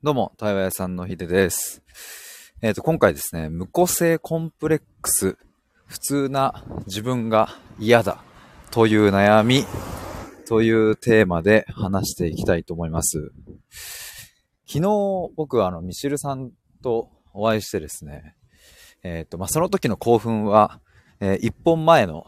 [0.00, 1.82] どうも、対話屋さんのひでです。
[2.62, 5.36] えっ、と、今回ですね、無個性コンプレックス、
[5.86, 7.48] 普通な自分が
[7.80, 8.22] 嫌だ
[8.70, 9.64] という悩み
[10.46, 13.32] というテーマで話していきたいと思います。
[14.68, 14.82] 昨日、
[15.34, 18.36] 僕はあの、ミシルさんとお会いしてですね、
[19.02, 20.80] えっ、と、まあ、その時の興奮は、
[21.18, 22.24] えー一本前の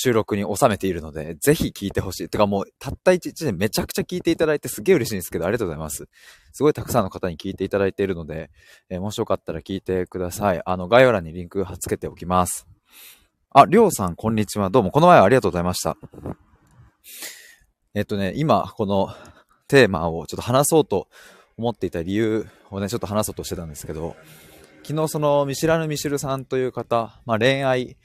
[0.00, 2.28] 収録に収めているので、ぜひ聞いてほしい。
[2.28, 6.08] てかもう、たった一日でめちゃくちゃ聞いていただいてすげえ嬉しいんですけど、ありがとうございます。
[6.52, 8.48] すごいたくさんの方に聞いていただいているので、
[8.90, 10.62] えーもしよかったら聞いてください。
[10.64, 12.68] あの、概要欄にリンク貼っ付けておきます。
[13.50, 14.70] あ、りょうさん、こんにちは。
[14.70, 15.96] どうも、この前はありがとうございました。
[17.94, 19.12] えっとね、今、この
[19.66, 21.08] テーマをちょっと話そうと
[21.56, 24.14] 思っていた理由をね、ちょっと話そうとしてたんですけど、
[24.84, 27.96] 昨日その見知らぬミシルさんという方、まあ恋愛、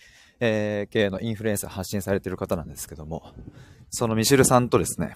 [0.45, 3.33] えー系のインフルエンサー発信されてる方なんですけども、
[3.89, 5.15] そのミシルさんとですね、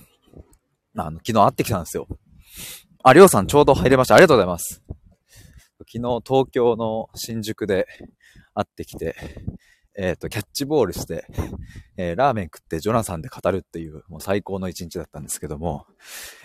[0.96, 2.08] あの、昨日会ってきたんですよ。
[3.04, 4.16] あ、りょうさんちょうど入れました。
[4.16, 4.82] ありがとうございます。
[5.80, 7.88] 昨日東京の新宿で
[8.54, 9.16] 会ってきて、
[10.00, 11.26] えっ、と、キャッチボールして、
[11.98, 15.88] えーラーメン食ってジョナサンで語るっていう、もう最高の一日だったんですけども、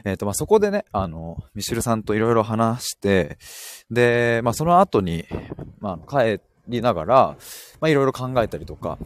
[0.04, 3.38] えっ、と、まあ、そこでね、あの、ミシルさんといろいろ話して、
[3.90, 5.26] で、まあ、その後に、
[5.78, 7.36] まあ、帰りながら、
[7.80, 8.98] まあ、いろいろ考えたりとか、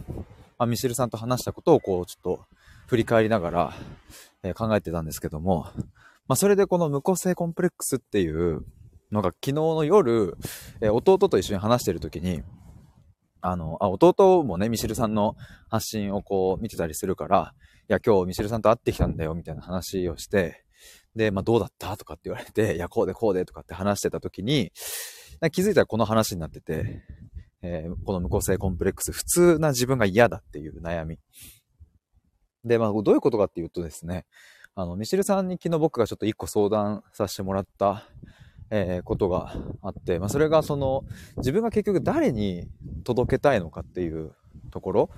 [0.58, 2.44] まあ、ミシェルさんと話したことをこう、ちょっと
[2.86, 3.74] 振り返りながら、
[4.42, 5.66] えー考えてたんですけども、
[6.28, 8.64] まあ、それでこの無個性コンプレックスっていう
[9.10, 10.36] のが昨日の夜、
[10.80, 12.42] えー弟と一緒に話してる時に、
[13.40, 15.36] あの、あ、弟もね、ミシェルさんの
[15.68, 17.54] 発信をこう見てたりするから、
[17.88, 20.64] いや、今日ミシェルさんと会ってきたんだよ、みたいな話をして、
[21.14, 24.72] で、まあ、どうだったとかって言われて、いや、こうでこうでとかって話してた時に、
[25.52, 27.02] 気づいたらこの話になってて、
[27.62, 31.18] えーこの無個性コンプレックス、普通な自分が嫌だっていう悩み。
[32.64, 34.26] で、まあ、どういうことかっていうとですね、
[34.74, 38.04] あの、ミシルさんに昨日僕がちょっと一個相談させてもらった、
[38.70, 41.04] えーことがあって、まあ、それがその、
[41.38, 42.68] 自分が結局誰に
[43.04, 44.34] 届けたいのかっていう
[44.70, 45.10] ところ、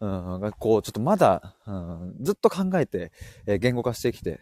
[0.00, 3.12] うん、がこう、ちょっとまだ、うん、ずっと考えて、
[3.46, 4.40] えー言語化してきて、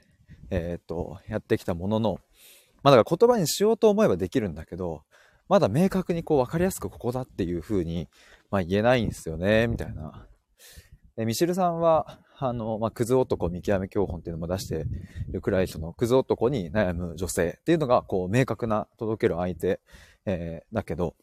[0.50, 2.20] えーっと、やってきたものの、
[2.82, 5.02] まあ、だから言葉にしようと思えばできるんだけど、
[5.48, 8.08] まだ明確にこう分かりやすくここだっていう風に、
[8.50, 10.26] まあ、言えないんですよね、みたいな。
[11.16, 14.84] でミシルさんは、あの、まあ、クズ男見極め教本っていうのも出して
[15.28, 19.80] るくらい、その、クズ男に悩む女性っていうのが、こう、明確な届ける相手、
[20.24, 21.14] えーだけど、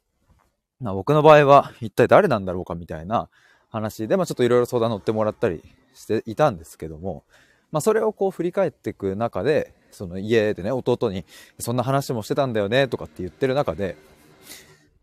[0.80, 3.30] まあ、僕の場合は、一体誰なんだろうかみたいな
[3.70, 5.64] 話で、まあ、ちょっといろいろ相談乗ってもらったり
[5.94, 7.26] していたんですけども、
[7.72, 11.26] まあ、それをこう振り返っていく中で、その家でね、弟に、
[11.60, 13.96] そんな話もしてたんだよね、とかって言ってる中で、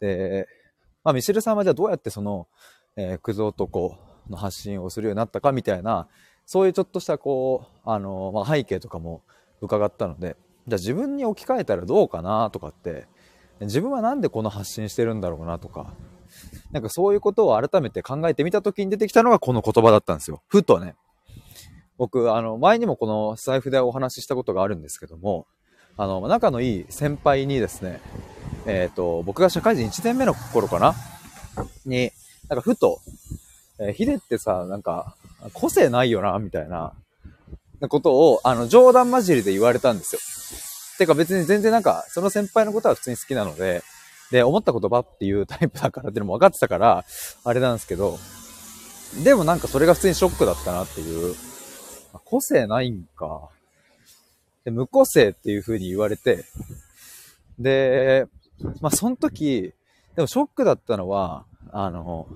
[0.00, 0.48] で、
[1.04, 2.48] まあ、ミシルさんはじゃあどうやってその、
[2.96, 3.96] えークズ男
[4.28, 6.08] の発信をするようになったかみたいな、
[6.44, 9.22] そういうちょっとしたこう、あの、まあ、背景とかも
[9.60, 12.50] 伺ったので、じゃあ自分に置き換えたらどうかな？
[12.50, 13.06] とかって、
[13.60, 15.58] 自分はなんでこの発信してるんだろうな？
[15.58, 15.94] とか、
[16.72, 20.42] なんかそういうことを改めて考えてみた時に出てきたのがこの言葉だったんですよ。
[20.48, 20.96] ふとね。
[21.98, 25.46] 僕、あの、前にもこの財布でお話ししたことがあるんですけども、
[25.96, 28.00] あの、仲のいい先輩にですね、
[28.66, 30.94] えっ、と、僕が社会人1年目の頃かな？
[31.86, 32.10] に、
[32.48, 33.00] なんかふと、
[33.78, 35.16] えーヒデってさ、なんか、
[35.52, 36.92] 個性ないよな、みたいな、
[37.88, 40.20] ことを、あの、冗談交じりで言われたんですよ。
[40.98, 43.82] てか別に全然なんか、その先輩のことは普通に好きなので、
[44.30, 47.04] で、思った言葉っていうタイプだからっていうのも分かってたから、
[47.44, 48.18] あれなんですけど、
[49.22, 51.34] でもなんかそれが普通にショックだったなっていう、
[52.24, 53.48] 個性ないんか。
[54.64, 56.44] で、無個性っていう風に言われて、
[57.58, 58.26] で、
[58.80, 59.72] まあその時、
[60.14, 62.26] でもショックだったのは、あの、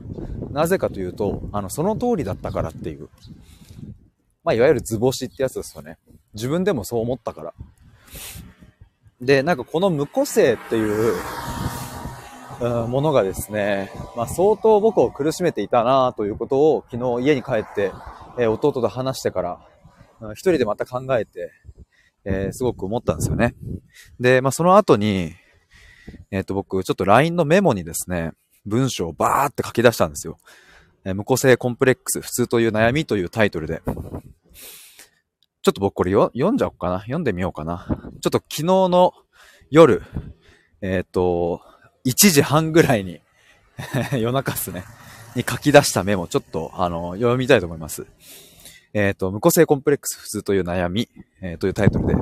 [0.51, 3.09] なぜかというと、あの、その通りだったからっていう。
[4.45, 5.99] まあ、いわゆる図星ってやつですよね。
[6.35, 7.55] 自分でもそう思ったから。
[9.21, 11.15] で、なんかこの無個性っていう、
[12.61, 17.91] うんものがですね、まあ、相当僕を苦しめていたなということを昨日家に帰って、
[18.39, 19.61] えー弟と話してから、
[20.33, 21.53] 一人でまた考えて、
[22.25, 23.55] えーすごく思ったんですよね。
[24.19, 25.33] で、まあ、その後に、
[26.31, 28.33] えっ、と、僕、ちょっと LINE のメモにですね、
[28.67, 30.39] 文章をバーって書き出したんですよ。
[31.05, 33.83] えー無個性コンプレックス、普通という悩みというタイトルで。
[35.63, 37.01] ちょっと僕これよ読んじゃおうかな？
[37.01, 37.87] 読んでみようかな？
[37.89, 39.13] ちょっと昨日の
[39.71, 40.03] 夜、
[40.83, 41.61] えっ、と、
[42.07, 43.21] 1時半ぐらいに、
[44.13, 44.85] 夜中っすね、
[45.37, 48.07] に書き出したメモ、ちょっと、あの、読みたいと思います。
[48.93, 51.09] えっ、と、無個性コンプレックス、普通という悩み、
[51.41, 52.15] えーというタイトルで、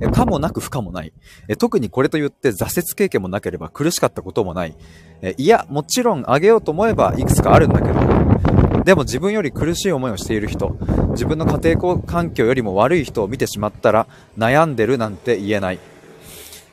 [0.00, 1.12] えーかもなく不可もない。
[1.48, 4.74] え特にこれと言って挫折経験もなければ苦しかったこともない。
[5.22, 10.76] えいや、もちろんあげようと思えばいくつかあるんだけど、でも自分より苦しい思いをしている人、
[11.10, 14.06] 自分の家庭環境よりも悪い人を見てしまったら
[14.38, 15.78] 悩んでるなんて言えない。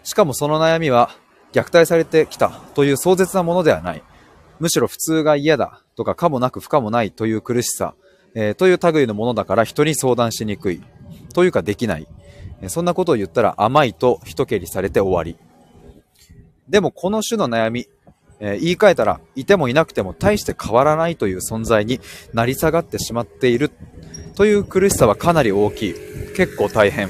[0.03, 1.09] しかもその悩みは
[1.51, 4.03] 虐待されてきたという壮絶なものではない。
[4.59, 7.95] むしろ普通が嫌だとか可もなく不可もないという苦しさ、
[8.35, 10.81] えー、という類のものだから人に相談しにくい。
[11.33, 12.07] というかできない。
[12.67, 15.37] そんなことを言ったら甘いと一蹴りされて終わり。
[16.69, 17.87] でもこの種の悩み、
[18.39, 21.99] えー、言い換えたら、いてもいなくても大して変わらないという存在に
[22.33, 23.71] なり下がってしまっている
[24.35, 25.93] という苦しさはかなり大きい。
[26.35, 27.09] 結構大変。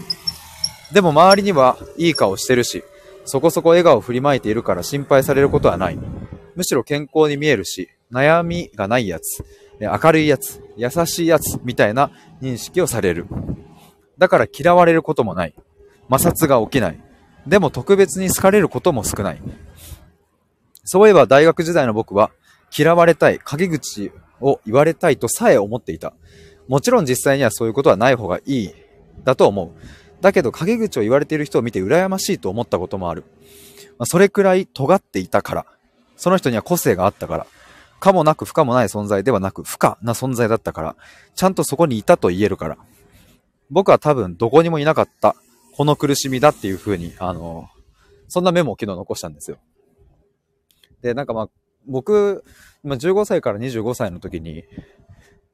[0.93, 2.83] でも周りにはいい顔してるし、
[3.25, 5.97] そこそこ笑顔を振りまいているから心配されることはない。
[6.55, 9.43] むしろ健康に見えるし、悩みがないやつ、
[9.79, 12.11] 明るいやつ、優しいやつみたいな
[12.41, 13.27] 認識をされる。
[14.17, 15.53] だから嫌われることもない。
[16.09, 17.01] 摩擦が起きない。
[17.47, 19.41] でも特別に好かれることも少ない。
[20.83, 22.31] そういえば大学時代の僕は
[22.77, 24.11] 嫌われたい、陰口
[24.41, 26.13] を言われたいとさえ思っていた。
[26.67, 28.73] もちろん実際にはそういうことはない方がいい、
[29.23, 29.71] だと思う。
[30.21, 33.23] だけど陰口を言われている人を見て羨ましいと思ったこともある。
[34.05, 35.65] それくらい尖っていたから。
[36.17, 37.47] その人には個性があったから。
[38.05, 40.95] かもなく不可もない存在ではなく不可な存在だったから。
[41.33, 42.77] ちゃんとそこにいたと言えるから。
[43.71, 45.35] 僕は多分どこにもいなかった。
[45.73, 47.67] この苦しみだっていう風に、あの、
[48.27, 49.57] そんなメモを昨日残したんですよ。
[51.01, 51.49] で、なんかまあ、
[51.87, 52.43] 僕、
[52.83, 54.65] 今15歳から25歳の時に、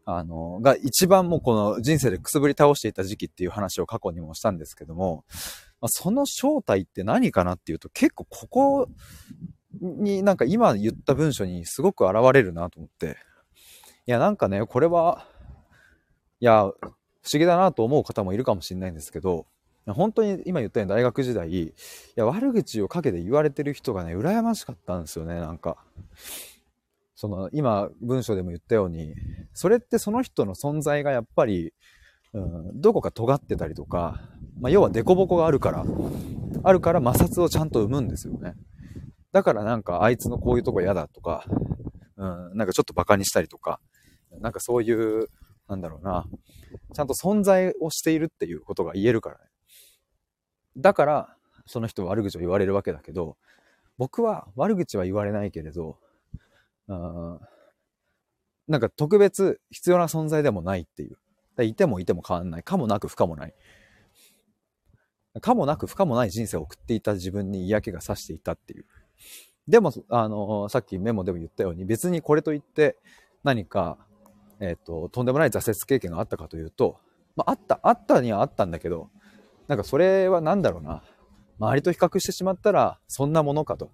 [0.04, 5.24] あの、が一番もうこの人生でくすぶり倒していた時期っていう話を過去にもしたんですけども、
[5.80, 8.90] まあ、その正体って何かなっていうと結構ここ
[9.80, 13.18] になんか今言った文章にすごく現れるなと思って、
[14.08, 15.26] いやなんかね、これは、
[16.40, 16.72] いや、
[17.22, 19.46] 不思議だなと思う方もいるかもしれないんですけど、
[19.88, 21.74] 本当に今言ったように大学時代、い
[22.16, 25.78] や悪口をかけて言われてる人がね、羨ましかったんですよね、なんか。
[27.16, 29.14] その今文章でも言ったように、
[29.54, 31.74] それってその人の存在がやっぱり、
[32.34, 34.22] うん、どこか尖ってたりとか、
[34.60, 35.86] まあ、要は凸凹があるから、
[36.64, 38.56] あるから摩擦をちゃんと生むんですよね。
[39.32, 41.46] だからなんかあいつのこういうとこ嫌だとか、
[42.18, 43.80] うん、なんかちょっと馬鹿にしたりとか、
[44.40, 45.28] なんかそういう、
[45.68, 46.26] なんだろうな、
[46.94, 49.46] ちゃんと存在をしているっていうことが言えるからね。
[50.78, 51.36] だから、
[51.66, 53.38] その人悪口を言われるわけだけど、
[53.98, 55.98] 僕は悪口は言われないけれど、
[56.88, 61.18] なんか特別必要な存在でもないっていう。
[61.64, 62.64] いてもいても変わんない。
[62.64, 63.54] かもなく不可もない。
[65.42, 68.86] かもなく不可もない人生を送っていた自分に嫌気がさしていたっていう。
[69.68, 72.98] でも、あの、さっきメモでも言ったように、別にこれといって
[73.44, 73.98] 何か、
[74.60, 76.98] えっ、ー、と、とんでもない挫折経験があったかというと、
[77.36, 79.10] まあ、あった、あったにはあったんだけど、
[79.68, 81.04] なんかそれは何だろうな。
[81.60, 83.92] 周りと比較してしまったら、そんなものかと。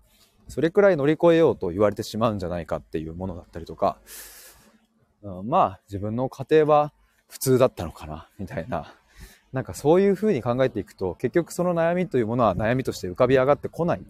[0.48, 3.98] それくらい乗り越えようと言われてしまうんじゃないかっていうものだったりとか、
[5.22, 6.94] うん、まあ自分の家庭は
[7.28, 8.94] 普通だったのかな、みたいな。
[9.54, 14.02] なんかそういうふうに考えていくと、結局その悩みというものは悩みとして浮かび上がってこない。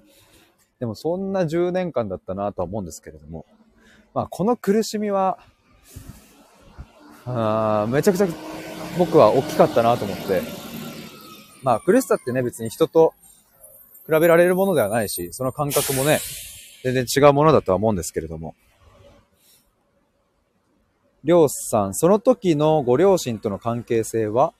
[0.80, 3.46] でもそんな10年間だったなとは思うんですけれども、
[4.14, 5.40] まあこの苦しみは、
[7.26, 8.28] あめちゃくちゃ
[8.98, 10.42] 僕は大きかったなと思って、
[11.64, 13.14] まあ苦しさってね別に人と
[14.06, 16.20] 比べられるものではないし、その感覚もね、
[16.84, 18.56] 全然違うものだとは思うんですけれども。
[21.24, 24.54] りょうさん、その時のご両親との関係性は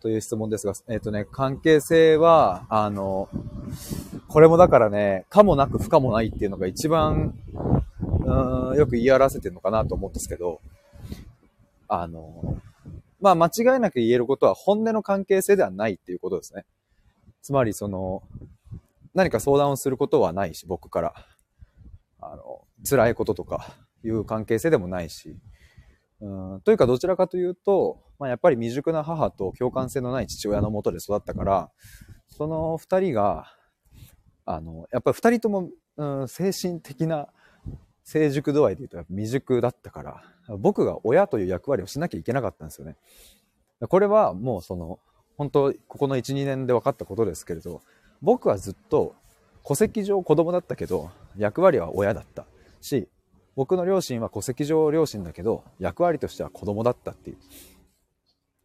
[0.00, 3.28] という質問ですが、えっ、ー、とね、関係性は、あの、
[4.28, 7.34] これもだからね、かもなく不可もないっていうのが一番、
[8.24, 10.60] うん、よく言い表せてるのかなと思うんですけど、
[11.88, 12.56] あの、
[13.20, 16.64] まあ間違いなく言えることは本音の関係性ではないっていうことですね。
[17.42, 18.22] つまりその、
[19.14, 21.14] 何か相談をすることはないし、僕から。
[22.22, 25.36] あの、辛いこととかいう関係性でもないし。
[26.20, 31.70] うん、というかどちらかというと、まあ、やっぱり未熟な母と共感性のない父親のもとで育ったから、
[32.28, 33.46] その二人が、
[34.44, 37.28] あの、やっぱり二人とも、うん、精神的な
[38.04, 40.22] 成熟度合いで言うと未熟だったから、
[40.58, 42.96] 僕が親という役割をしなきゃいけなかったんですよね。
[43.88, 44.98] これはもうその、
[45.38, 47.80] 本当ここの1、2年で分かったことですけれど、
[48.20, 49.14] 僕はずっと
[49.64, 52.44] 戸籍上子供だったけど、役割は親だった
[52.82, 53.08] し、
[53.56, 57.36] 僕の両親は戸籍上両親だけど、役割としては子供だったっていう、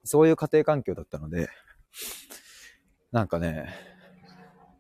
[0.06, 1.50] そういう家庭環境だったので、
[3.12, 3.68] なんかね、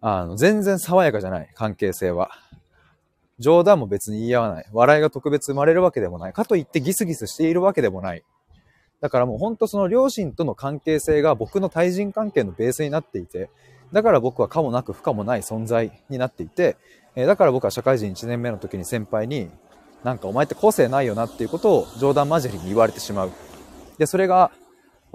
[0.02, 2.30] あの、全然爽やかじゃない、関係性は。
[3.40, 4.66] 冗談も別に言い合わない。
[4.72, 6.34] 笑いが特別生まれるわけでもない。
[6.34, 8.24] かといってギスギスしているわけでもない。
[9.02, 13.50] だからもうほんとその両親との関係性が僕の対人関係のベースになっていて、
[13.92, 16.78] だから僕は可もなく不可もない存在になっていて、
[17.16, 19.50] えだから僕は社会人1年目の時に先輩に、
[20.04, 23.32] なんかお前って個性ないよなっていうことを冗談交じりに言われてしまう。
[23.98, 24.52] で、それが、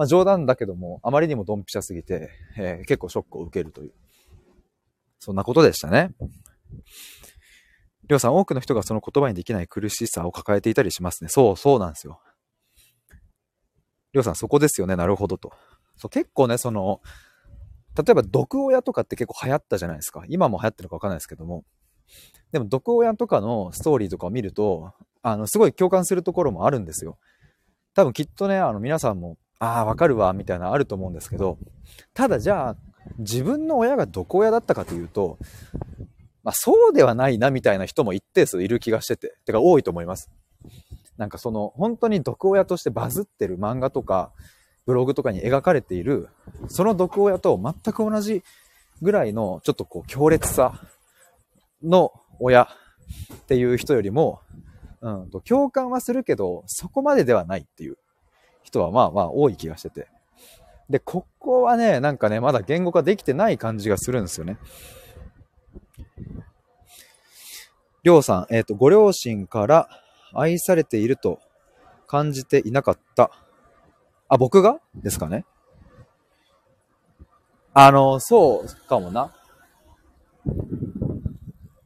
[0.00, 3.92] まあ冗談だけども、あまりにもドンピシャすぎて、えー、結構ショックを受けるという。
[5.18, 6.12] そんなことでしたね。
[8.08, 11.28] りょうさん、多くの人がその言葉にできない苦しさを抱えていたりしますね。
[11.28, 12.18] そう、そうなんですよ。
[14.14, 14.96] りょうさん、そこですよね。
[14.96, 15.52] なるほどと。
[15.98, 17.02] そう結構ね、その、
[17.94, 20.24] 例えば毒親とかって結構流行ったじゃないですか。
[20.30, 21.66] 今も流行ってるかわかんないですけども。
[22.52, 27.18] でも毒親とかのストーリーとかを見ると、あの、すごい共感するところもあるんですよ。
[27.92, 31.58] 多分きっとね、あの皆さんも、ああ、わかるわ、みたいなあると思うんですけど、
[32.14, 32.76] ただじゃあ、
[33.18, 35.38] 自分の親が毒親だったかというと、
[36.42, 40.30] まあそうではないな、みたいな人も一定数いる気がしてて、てか多いと思います。
[41.18, 44.32] なんかその、本当に毒親としてバズってる漫画とか、
[44.86, 46.30] ブログとかに描かれている、
[46.68, 48.42] その毒親と全く同じ
[49.02, 50.80] ぐらいの、ちょっとこう、強烈さ
[51.82, 52.62] の親
[53.34, 54.40] っていう人よりも、
[55.02, 57.98] うんと、共感はするけど、そこまでではないっていう
[58.70, 60.08] 人はまあまあ多い気がしてて。
[60.88, 64.58] で、ここはね、なんかね、まだ言語化できてない感じがするんですよね。
[68.02, 69.88] りょうさん、えっ、ー、と、ご両親から
[70.32, 71.38] 愛されていると
[72.06, 73.30] 感じていなかった。
[74.28, 74.80] あ、僕が？
[74.94, 75.44] ですかね。
[77.72, 79.32] あの、そうかもな。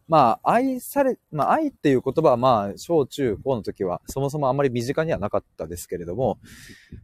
[0.06, 6.38] まあ、愛され、まあ、愛っていう言葉はまあ、小中高の時は、そもそもあんまり身近にはなかったですけれども、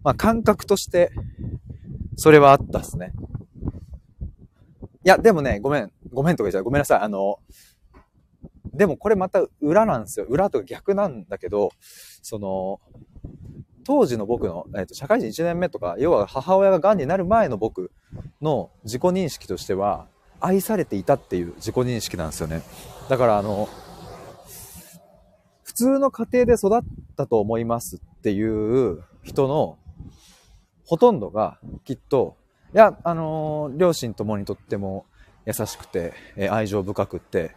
[0.02, 1.10] まあ、感覚として、
[2.16, 3.12] それはあったっすね。
[5.02, 6.64] いや、でもね、ごめん、ごめんとか言っちゃう。
[6.64, 7.00] ごめんなさい。
[7.00, 7.38] あの、
[8.74, 10.26] でもこれまた裏なんですよ。
[10.28, 11.70] 裏と逆なんだけど、
[12.22, 12.80] その、
[13.84, 17.90] 当時の僕の、えーと、社会人1年目とか、要は母親が癌になる前の僕
[18.40, 20.06] の自己認識としては、
[20.40, 22.62] 愛されていたっていう自己認識なんですよね。
[23.08, 23.68] だからあの、
[25.62, 26.80] 普通の家庭で育っ
[27.16, 29.78] たと思いますっていう人の
[30.86, 32.36] ほとんどがきっと、
[32.74, 35.06] いや、あのー、両親ともにとっても
[35.46, 37.54] 優しくて、え、愛情深くって、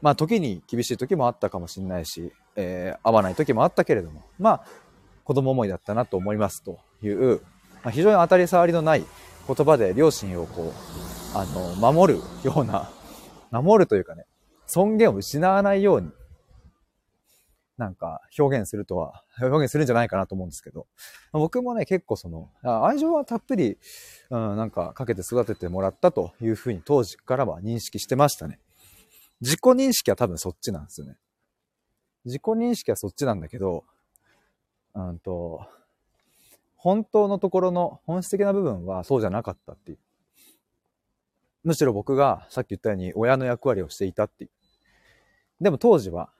[0.00, 4.64] まあ時に厳しい時もあったかもしれないし、えー、合わない時もあったけれども、まあ
[5.24, 7.40] 子供思いだったなと思いますという、
[7.82, 9.04] まあ、非常に当たり障りのない
[9.46, 12.90] 言葉で両親をこう、あの、守るような、
[13.50, 14.26] 守るというかね、
[14.66, 16.12] 尊厳を失わないように、
[17.78, 20.86] なんか表現するとは、 表現するんじゃないかなと思うんですけど、
[21.32, 23.78] 僕もね、結構その、愛情はたっぷり、
[24.28, 28.60] うん、なんかかけて育ててもらったというふうに当時からは認識してましたね。
[29.40, 31.16] 自己認識は多分そっちなんですよね。
[32.26, 33.84] 自己認識はそっちなんだけど、
[34.94, 35.66] うんと、
[36.76, 39.98] 本当のところの本質的な部分はそうじゃなかったっていう。
[41.64, 44.50] むしろ僕がさっき言ったように親の役割をしていたっていう。
[45.60, 46.30] でも当時は、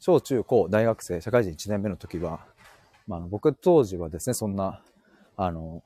[0.00, 2.40] 小中高大学生、社会人1年目の時は、
[3.06, 4.82] まあ僕当時はですね、そんな、
[5.36, 5.82] あの、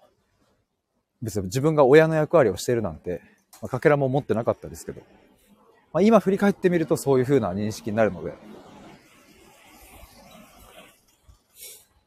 [1.21, 3.21] 別に自分が親の役割をしているなんて、
[3.61, 5.03] まあ、かけらも持ってなかったですけど、
[5.93, 8.35] まあ、今振り返ってみるとそういう風な認識になるので、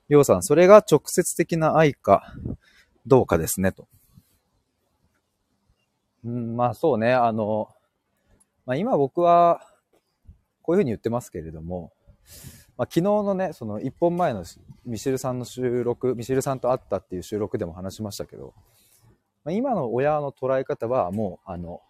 [0.10, 2.34] ようさん、それが直接的な愛か
[3.05, 3.88] どうかですね、と。
[6.24, 7.70] うん、まあそうね、あの、
[8.66, 9.62] まあ今僕は、
[10.62, 11.92] こういうふうに言ってますけれども、
[12.78, 14.46] まあ、昨日のね、その一本前の
[14.86, 18.54] ミシェルさんの収録、ミシェルさんと会ったっていう収録でも話しましたけど、
[19.44, 21.82] まあ、今の親の捉え方はもう、あの、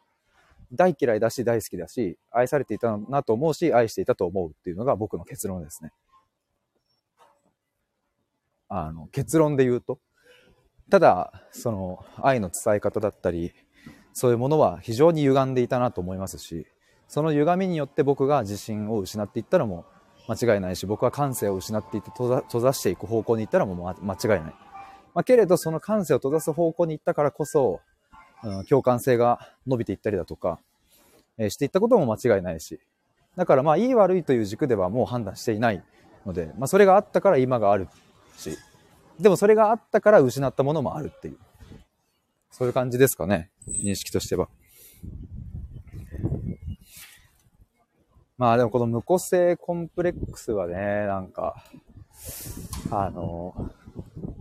[0.71, 5.91] 大嫌いだし大好きだし、愛されていたなと思うし、愛していたと思うっていうのが僕の結論ですね。
[8.67, 9.99] あの、結論で言うと。
[10.89, 13.53] ただ、その、愛の伝え方だったり、
[14.13, 16.65] そういうものは非常に歪んでいたなと思いますし、
[17.07, 19.85] その歪みによって僕が自信を失っていったのも
[20.27, 24.53] 間違いないし、僕は感性を失っていって閉ざしていく方向に行ったのも間違いない。
[25.15, 27.81] まあ、けれど、その感性を閉ざす方向に行ったからこそ、
[28.43, 30.59] うん、共感性が伸びていったりだとか、
[31.37, 32.79] えー、していったことも間違いないし、
[33.35, 35.83] だからまあ、いい悪いという軸ではもう判断していない
[36.25, 37.87] ので、まあ、それがあったから今がある
[38.37, 38.57] し、
[39.19, 41.37] でもそれがあったから失ったものもあるっていう。
[42.59, 43.49] そういう感じですかね。
[43.69, 44.49] 認識としては。
[48.37, 51.63] まあでもこの無個性コンプレックスはね、なんか、
[52.91, 53.71] あの、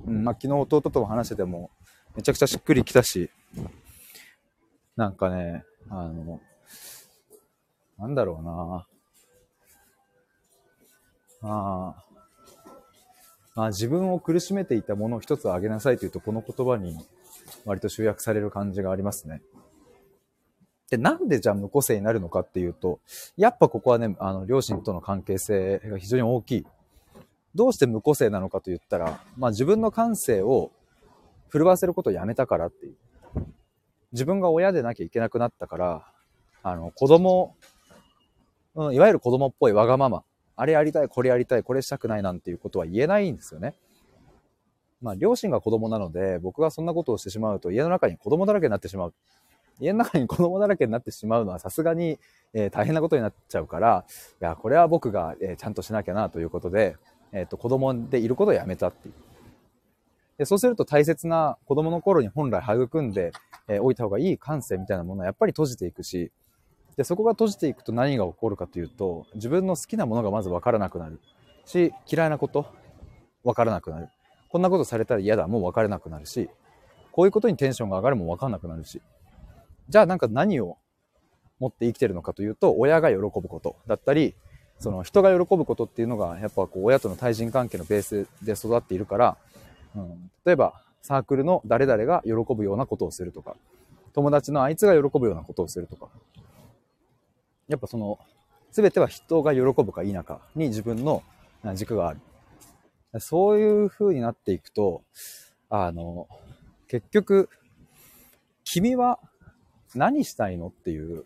[0.04, 1.70] うん、まあ昨日弟とも話してても、
[2.16, 3.30] めちゃくちゃしっくりきたし、
[4.96, 6.40] なんかね、あの、
[7.98, 8.42] なんだろう
[11.46, 11.48] な。
[11.48, 12.04] ああ、
[13.64, 16.96] あ、自分を苦しめていたものを一つ挙げなさいというと、この言葉に
[17.64, 19.42] 割と集約される感じがありますね。
[20.90, 23.00] で、なんでじゃあ無個性になるのかっていうと、
[23.36, 26.66] やっぱここはね、あの、両親との関係性が非常に大きい。
[27.54, 30.70] どうして無個性なのかと言ったら、まあ自分の感性を
[31.50, 32.96] 震わせることをやめたからっていう。
[34.12, 36.06] 自分が親でなきゃいけなくなったから、
[36.62, 37.56] あの、子供、
[38.76, 40.22] うん、いわゆる子供っぽいわがまま。
[40.60, 43.74] あれやりたい、これやりたい、これしたくないなんていうことは言えないんですよね。
[45.00, 49.14] まあ、両親が子供なので、僕がそんなことをしてしまうと、家の中に子供だらけになってしまう。
[49.78, 52.18] 家の中に子供だらけになってしまうのはさすがに、
[52.52, 54.04] えー、大変なことになっちゃうから、
[54.40, 56.96] いや、これは僕が、えー、ちゃんとしなきゃなということで、
[57.30, 59.14] えっ、ー、と、子供でいることをやめたっていう。
[60.38, 63.32] でそうすると大切な子供の頃に本来育んで、
[63.68, 66.32] えおいた方がいい感性みたいなものはやっぱり閉じていくし、
[66.98, 71.20] で、そこが閉じていくと何が起こるかというと、自分の好きなものがまず分からなくなる。
[71.64, 72.66] し、嫌いなこと、
[73.44, 74.08] 分からなくなる。
[74.48, 76.50] こんなことされたら嫌だ、もう分からなくなるし、
[77.12, 79.00] こういうことにテンションが上がるも分かんなくなるし、
[79.88, 80.76] じゃあなんか何を
[81.60, 83.76] 持って生きてるのかというと、親が喜ぶこと。
[83.86, 84.34] だったり、
[84.80, 89.36] その人が喜ぶことっていうのが、やっぱこう親との対人関係のベースで育っているから、
[89.94, 93.54] うん、例えばサークルの誰々が喜ぶようなことをするとか、
[94.14, 96.08] 友達のあいつが喜ぶようなことをするとか、
[97.68, 98.18] やっぱその、
[98.70, 101.22] すべては人が喜ぶか否かに自分の
[101.74, 102.20] 軸がある。
[103.20, 105.02] そういう風になっていくと、
[105.70, 106.28] あの、
[106.86, 107.48] 結局、
[108.64, 109.18] 君は
[109.94, 111.24] 何したいのっていう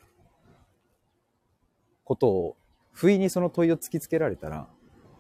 [2.05, 2.57] ことを、
[2.93, 4.69] 不意にその問いを突きつけられたら、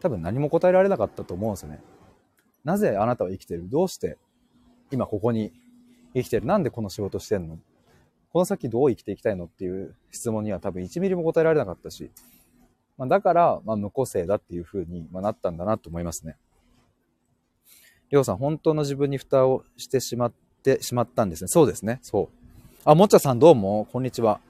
[0.00, 1.80] 多分何も答えられなかったと思うんですよね。
[2.64, 3.68] なぜあなたは生きてる？
[3.68, 4.18] どうして
[4.90, 5.52] 今ここに
[6.14, 6.46] 生きてる？
[6.46, 7.58] なんでこの仕事してんの？
[8.32, 12.10] この先どう生きていきたいのっていう質問には多分1ミリも答えられなかったし、
[12.96, 16.36] まあ、だから、ま、無個性だっていう風になったんだなと思いますね。
[18.10, 21.48] りょうさん、本当の自分に蓋をしてしまってしまったんですね。
[21.48, 21.98] そうですね。
[22.02, 22.28] そう。
[22.84, 24.40] あ、もっちゃさんどうも、こんにちは。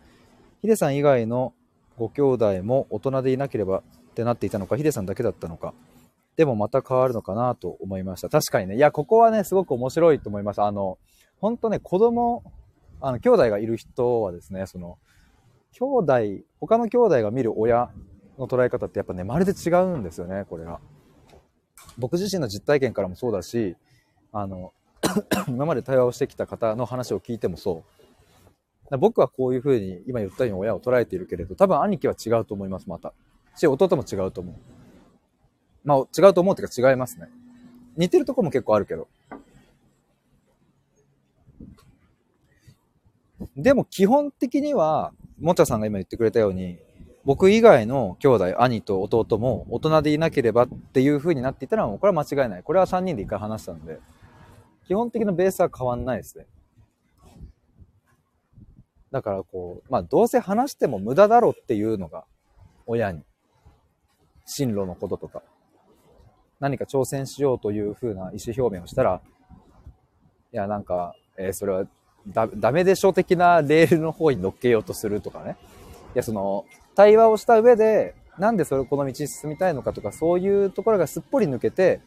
[0.60, 1.52] ヒデさん以外の
[1.96, 3.82] ご兄弟も大人でいなければっ
[4.14, 5.74] てなっていたのか、ヒデさんだけだったのか？
[6.36, 8.28] でもまた変わるのかなと思いました。
[8.28, 8.76] 確かにね。
[8.76, 10.66] いや、ここはね、すごく面白いと思いました。
[10.66, 10.98] あの、
[11.40, 12.42] 本当ね、子供、
[13.02, 14.96] あの、兄弟がいる人はですね、その、
[15.72, 17.90] 兄弟、他の兄弟が見る親
[18.38, 20.78] の捉え方ってやっぱね、まるで違うんですよね、これが。
[21.98, 23.76] 僕自身の実体験からもそうだし、
[24.32, 24.72] あの、
[25.48, 27.82] 今まで対話をしてきた方の話を聞いてもそ
[28.90, 28.98] う。
[28.98, 33.12] 僕はこういうふうに今言ったように親を捉えているけれど、多分兄貴は違うと思います、また。
[33.56, 34.54] し、弟も違うと思う。
[35.84, 37.28] まあ、違うと思うっていうか違いますね。
[37.96, 39.08] 似てるとこも結構あるけど。
[43.56, 46.78] でも基本的には、もちゃさんが今言ってくれたように、
[47.24, 52.62] 僕以外の兄弟、兄と弟も大人でいなければっていう風になっていたら、もうこれは間違いない。
[52.62, 54.00] これは3人で一回話したんで、
[54.86, 56.46] 基本的なベースは変わんないですね。
[59.12, 62.24] だからこう、まあどうせ話しても無駄だろっていうのが、
[62.86, 63.22] 親に。
[64.44, 65.42] 進路のこととか。
[66.58, 69.20] 何か挑戦しようという風な意思表明をしたら、
[70.52, 71.86] いや、なんか、えー、それは
[72.26, 75.56] だ、ダメでしょ的なレールの方に乗っけようとするとかね。
[76.14, 82.00] いや、その、対話をした上で、なんでそれ、この道に進みたいのかとか、そういうところがすっぽり抜けて、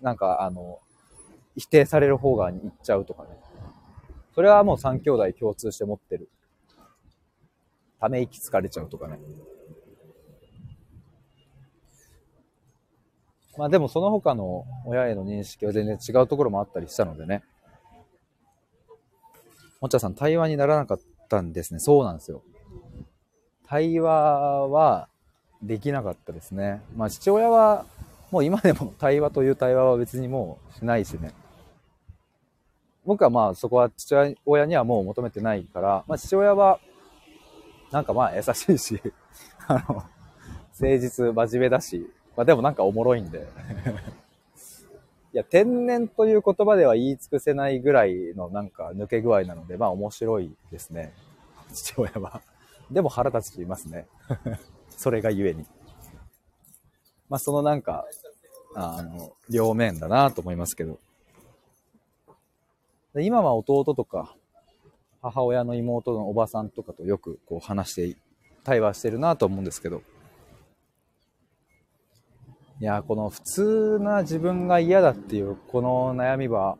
[0.00, 0.78] なんか、あの、
[1.56, 3.28] 否定される方側に行っちゃうとかね。
[4.34, 6.28] それはもう三兄弟共通して持ってる。
[8.00, 9.18] ため息つかれちゃうとかね。
[13.56, 17.44] まあでもその他の親への認識は全然違うところもあったりしたのでね。
[19.80, 21.80] もっちゃさん、対話にならなかったんですね。
[21.80, 22.42] そうなんですよ。
[23.66, 25.08] 対話は
[25.62, 26.82] できなかったですね。
[26.96, 27.86] まあ父親は
[28.30, 31.32] もう今でも対話という対話は別にもうしないしね。
[33.04, 36.78] 僕はまあそこは父親にはもう求めてないから、まあ父親は
[37.90, 39.00] なんかまあ優しいし、
[39.66, 40.02] あの、
[40.78, 43.46] 誠実、真面目だし、まあでもなんかおもろいんで。
[45.34, 51.12] いや、天然という言葉では言い尽くせないぐらいのなんか抜け具合なので、まあ面白いですね。
[51.74, 52.40] 父親は。
[52.88, 54.06] でも腹立つ人いますね。
[54.96, 55.66] それがゆえに。
[57.28, 58.06] まあそのなんか、
[58.76, 61.00] あの、両面だなと思いますけど。
[63.16, 64.36] 今は弟とか、
[65.20, 68.16] 母親の妹のおばさんとかとよくこう話して、
[68.62, 70.02] 対話してるなと思うんですけど、
[72.80, 76.76] いや、この普通な自分が嫌だっていうこの悩みは、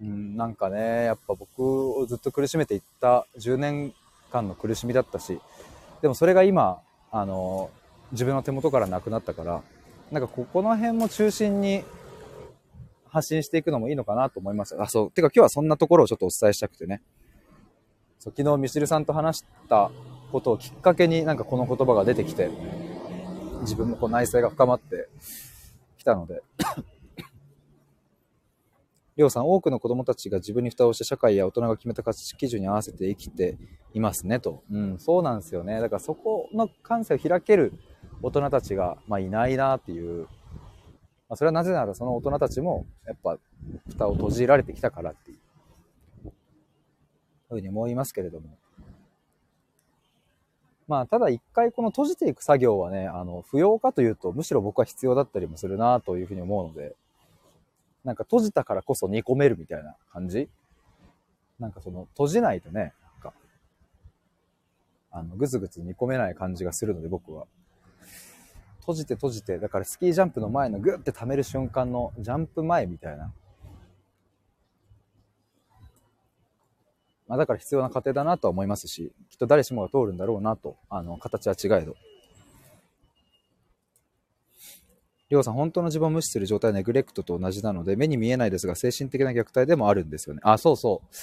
[0.00, 3.94] うん、なんかね、やっぱ僕をずっと苦しめていった10年
[4.32, 5.38] 間の苦しみだったし、
[6.02, 6.80] でもそれが今、
[7.12, 7.70] あの、
[8.12, 9.62] 自分の手元からなくなったから、
[10.10, 11.84] なんかここの辺も中心に
[13.08, 14.80] 発信していくのもいいのかなと思います。
[14.80, 15.10] あ、そう。
[15.10, 17.00] てか今日はそんなところをちょっとお伝えしたくてね。
[18.18, 19.90] そう昨日ミシルさんと話した
[20.32, 22.50] ことをきっかけになんかこの言葉が出てきて、
[23.66, 25.08] 自分もこう内省が深まって
[25.98, 26.42] きたので
[29.16, 33.56] りょうさん、多くの子供たちが自分に蓋をして社会や大人が決めた価値基準に合わせて生きて
[33.94, 34.62] いますねと。
[34.70, 35.80] うん、そうなんですよね。
[35.80, 37.72] だからそこの感性を開ける
[38.22, 40.24] 大人たちが、まあ、いないなっていう。
[41.28, 43.38] まあ、それはなぜならその大人たちも、やっぱ、
[43.88, 45.38] 蓋を閉じられてきたからっていう。
[47.48, 48.58] ふうに思いますけれども。
[50.88, 56.94] まあ、ただ一回この閉じていく作業はね、あの、不要かというと、むしろ僕は必要だったりもするなというふうに思うので、
[58.04, 60.48] なんか閉じたからこそ煮込めるみたいな感じ？
[61.58, 63.32] なんかその、閉じないとね、なんか、
[65.10, 67.46] あの、ぐつぐつ煮込めない感じがするので、僕は。
[68.80, 73.32] 閉じて閉じて、だからスキージャンプの前のグッて溜める瞬間のジャンプ前みたいな。
[77.28, 81.96] まあだから必要な過程だなとは思いますし、きっと誰しもが通るんだろうなと、あの、形は違えど。
[85.28, 90.40] りょうさん、本当の自分を無視する状態はネグレクトと同じなので、目に見えないですが、精神的な虐待でもあるんですよね。
[90.44, 91.16] あ、そうそう。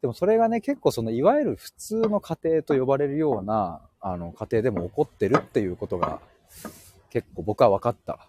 [0.00, 6.20] でもそれがね、結構その、いわゆる普通の家庭と呼ばれるような、あの、家庭でも起こってるっていうことが、
[7.10, 8.26] 結構僕は分かった。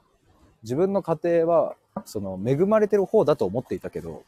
[0.64, 4.24] 自分の家庭は、その、恵まれてる方だと思っていたけど、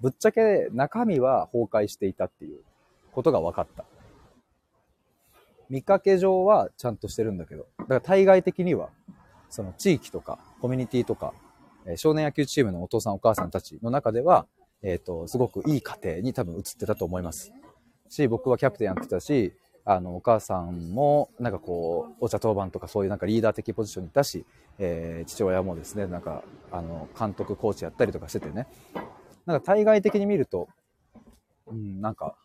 [0.00, 2.60] ぶっちゃけ中身は崩壊していたっていう
[3.12, 3.84] ことが分かった。
[5.68, 8.90] 見かけ上はちゃんとしてるんだけど、だから対外的には
[9.48, 11.32] その地域とかコミュニティとか、
[11.86, 14.46] え少年野球チームのお父さんお母さんたちの中では、
[14.82, 17.52] えっ、ー、と、すごくいい家庭に多分移ってたと思います。
[18.08, 19.52] し、僕はキャプテンやってたし、
[19.84, 24.44] あの、お母さんも、なんかこう、お茶当番とかそういうなんかリーダー的ポジションにいたし、
[24.78, 28.66] えー、父親もですね、なんか、あの、監督、コーチやったりとかしててね、
[29.46, 30.68] なんか対外的に見ると、
[31.66, 32.36] うん、なんか、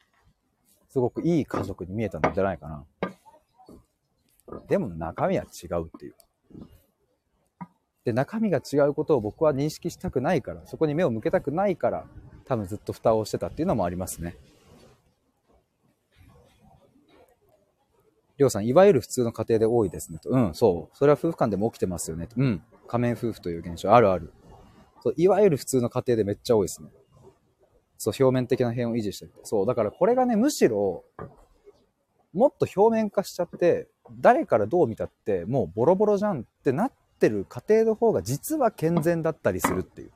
[0.90, 2.86] すごくいい家族に見えたんじゃないかな。
[4.68, 6.16] でも中身は違うっていう。
[8.04, 12.06] で、中身が違うことを僕は認識したくないから、そこに目を向けたくないから、
[12.46, 14.36] 多分ずっと蓋をしてたっていうのもありますね。
[18.38, 20.30] りょうさん、いわゆる普通の家庭で多いですねと。
[20.30, 20.98] うん、そう。
[20.98, 22.36] それは夫婦間でも起きてますよねと。
[22.38, 22.64] うん。
[22.88, 24.34] 仮面夫婦という現象、あるある。
[25.02, 26.90] そう、いわゆる普通の家庭でめっちゃ多いですね。
[27.98, 29.32] そう、表面的な変を維持してる。
[29.44, 31.04] そう、だからこれがね、むしろ、
[32.34, 33.88] もっと表面化しちゃって、
[34.20, 40.12] 誰からどう見たって、もうボロボロじゃんってなってる家庭の方が実は健全だったりするっていう。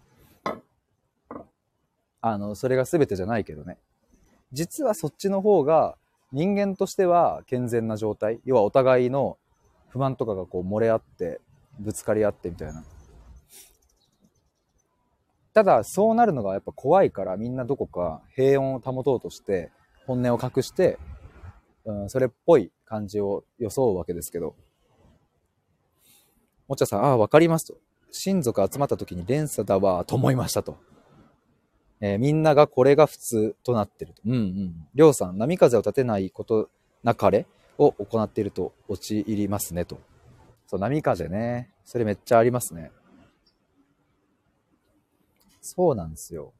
[2.21, 3.77] あの、それが全てじゃないけどね。
[4.51, 5.97] 実はそっちの方が
[6.31, 8.39] 人間としては健全な状態。
[8.45, 9.37] 要はお互いの
[9.89, 11.39] 不満とかがこう漏れ合って、
[11.79, 12.83] ぶつかり合ってみたいな。
[15.55, 19.71] ただ、そうなるのがやっぱ怖いからみんなどこか平穏を保とうとして
[20.05, 20.99] 本音を隠して、
[21.85, 24.53] うん、それっぽい感じを装うわけですけど、
[26.67, 27.77] もちゃさん、ああ、わかりますと。
[28.11, 30.77] 親族集まった時に連鎖だわ、と思いましたと。
[32.01, 34.23] えー、みんながこれが普通となってると。
[34.25, 34.87] うんうん。
[34.93, 36.69] りょうさん、波風を立てないこと
[37.01, 37.45] なかれ
[37.77, 40.01] を行っていると陥りますねと。
[40.67, 41.71] そう、波風ね。
[41.85, 42.91] それめっちゃありますね。
[45.65, 46.53] そうなんですよ。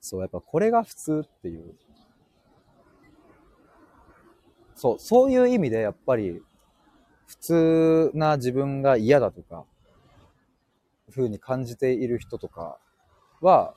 [0.00, 1.74] そう、やっぱこれが普通っていう。
[4.76, 6.40] そう、そういう意味でやっぱり
[7.26, 9.64] 普通な自分が嫌だとか、
[11.10, 12.78] ふうに感じている人とか
[13.40, 13.74] は、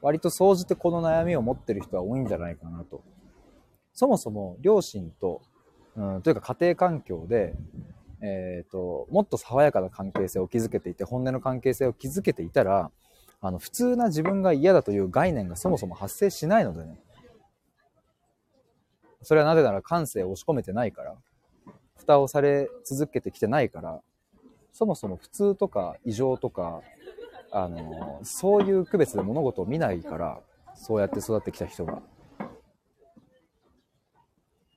[0.00, 3.02] 割と総じてこの悩みを持ってる人は多いんじゃないかなと。
[3.92, 5.42] そもそも両親と、
[5.96, 7.54] うん、というか家庭環境で、
[8.20, 12.90] えっ、ー、と、もっと爽やかな関係性を築けていて、本音の関係性を築けていたら、
[13.40, 16.98] あの、普通な自分が嫌だという概念がそもそも発生しないのでね。
[19.22, 21.16] それはなぜなら感性を押し込めてないから。
[21.96, 24.00] 蓋をされ続けてきてないから、
[24.72, 26.82] そもそも普通とか異常とか、
[27.50, 30.40] あの、そういう区別で物事を見ないから、
[30.74, 32.00] そうやって育ってきた人が。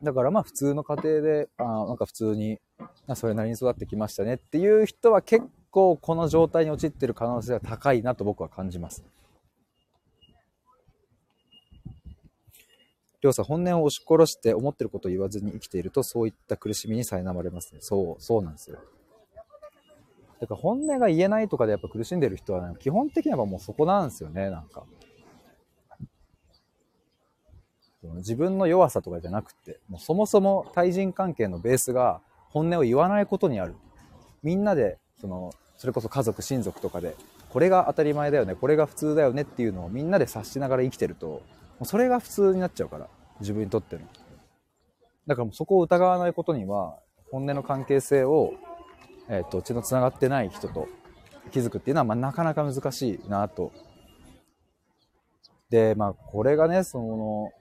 [0.04, 2.60] だからまあ普通の家庭で、あなんか普通に、
[3.16, 9.04] それなりに育ってきましたねっていう人は結構この状態に陥ってる可能性が高いなと僕は感じます。
[13.22, 17.80] りょうさん、本音を押し殺して思ってることを言わずに生きていると、そういった苦しみに苛まれますね。
[17.82, 18.80] そう、そうなんですよ。
[20.40, 24.86] だから本音が言えないとかでやっぱ苦しんでる人は、ね、基本的にはもうそこなんですよね、なんか。
[28.04, 33.76] 自分の弱さとかじゃなくて、もうそもそも対人関係のベースが本音を言わないことにある。
[34.44, 37.16] みんなで、その、それこそ家族、親族とかで、
[37.50, 41.42] これが当たり前だよね、これが普通だよねっていうのをみんなで察しながら生きてると、も
[41.82, 43.08] うそれが普通になっちゃうから、
[43.40, 44.02] 自分にとっての。
[45.28, 46.98] だからもうそこを疑わないことには、
[47.32, 48.54] 本音の関係性を、
[49.30, 50.88] えっ、ー、と、血の繋がってない人と
[51.52, 53.72] 気づくっていうのは、まあ、なかなか難しいなと。
[55.70, 57.52] で、まあ、これがね、その、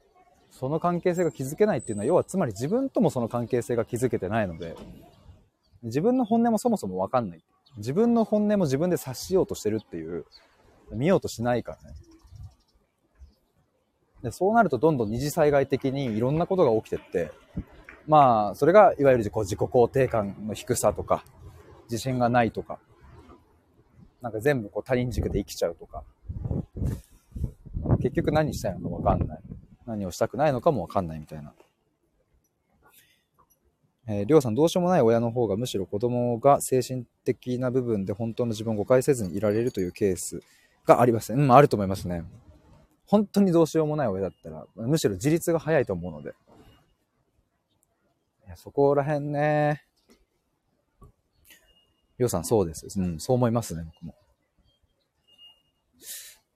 [0.51, 4.77] その関係性が築けないっていうのは、要はつまり自分ともその関係性が築けてないので、
[5.83, 7.43] 自分の本音もそもそもわかんない。
[7.77, 10.27] 自分の本音も自分で察しようとしてるっていう、
[10.93, 11.97] 見ようとしないからね。
[14.23, 17.33] でそうなるとどんどん二次災害的にいろんなことが起きてって、
[18.07, 21.25] まあ、それがいわゆる自己肯定感の低さとか、
[21.85, 22.79] 自信がないとか、
[24.21, 26.05] なんか全部こう他人軸で生きちゃうとか、
[28.03, 29.41] 結局何したいのかわかんない。
[29.91, 31.53] 何をしたくないのかもわかんないみたいな。
[34.07, 40.43] えー、りょうさん、どうしようもない親の方がむしろ子供が精神的な部分で本当の自分を誤解せずにいられるというケース
[40.87, 41.43] がありますね。
[41.43, 42.25] うん、あると思いますね。
[43.07, 46.31] 本当にどうしようもない親だったら、むしろ自立が早いと思うので。
[48.47, 49.85] いやそこら辺ね。
[52.19, 52.87] りょうさん、そうです。
[52.97, 54.15] うん、そう思いますね、僕も。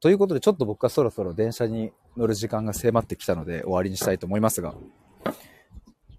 [0.05, 4.75] ということで、ちょっと僕はそろそろ電車に乗る時間が迫ってきたので、終わりにしたいと思いますが、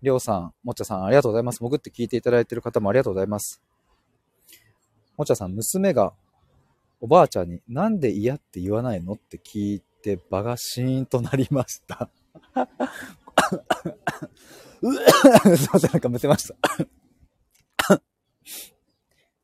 [0.02, 1.60] りょうさん、もっちゃさん、ありがとうございます。
[1.60, 3.62] 潜って聞いていただいている方もありがとうございます。
[5.16, 6.14] もっちゃさん、娘が
[7.00, 12.10] おばあちゃんになんで嫌って言わないのって聞いて場がシーンとなりました。
[14.82, 16.52] すいません、なんかむせまし
[17.88, 18.00] た。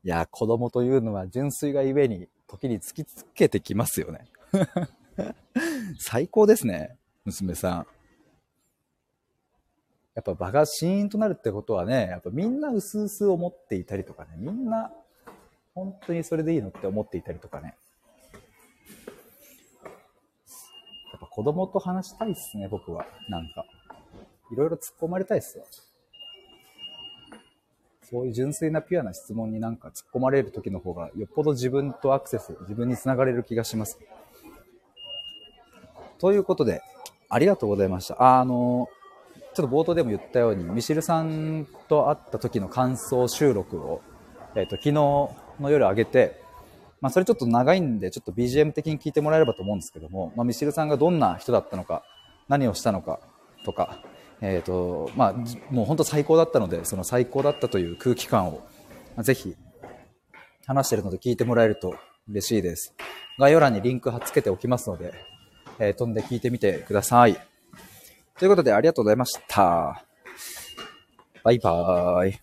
[0.04, 4.26] いや、子供というのは純粋がゆえに時に突きつけてきますよね。
[6.00, 7.88] 最高ですね、娘さん。
[10.14, 14.92] やっぱ場がシーンとなるってことはね、やっぱみんな薄々思っていたりとかね、みんな
[15.74, 17.78] 本当にそれでいいのって思っていたりとかね。
[21.14, 23.06] やっぱ子供と話したいっすね、僕は。
[23.30, 23.66] なんか。
[24.52, 25.66] いろいろ突っ込まれたいっすよ。
[28.12, 33.98] そういう純粋なピュアな質問になんか突っ込まれる時の方がよっぽど自分とアクセス、自分につながれる気がします。
[36.20, 36.82] ということで、
[37.30, 38.40] ありがとうございました。
[38.40, 38.90] あの、
[39.54, 44.02] ちょっと冒頭でも言ったように、ミシルさんと会った時の感想収録を、
[44.56, 46.42] えっ、ー、と、昨日の夜上げて、
[47.00, 52.04] まあ、それちょっと長いんで、ちょっと BGM 的に聞いてもらえればと思うんですけども、まあ、ミシルさんがどんな人だったのか、
[52.50, 53.20] 何をしたのか
[53.64, 54.04] とか、
[54.42, 55.34] えーとまあ、
[55.70, 58.68] もう本当最高だったのでその最高だったという空気感を
[59.20, 59.56] ぜひ
[60.66, 61.96] 話してるので聞いてもらえると
[62.28, 62.96] 嬉しいです。
[63.40, 65.14] 概要欄にリンク貼っつけておきますので、
[65.80, 67.40] えー、飛んで聞いてみてください。
[68.38, 70.06] ということでありがとうございました。
[71.44, 72.40] バイバーイ。